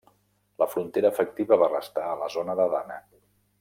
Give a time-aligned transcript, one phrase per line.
[0.63, 3.03] La frontera efectiva va restar a la zona d'Adana.